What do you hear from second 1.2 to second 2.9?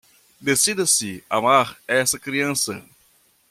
amar essa criança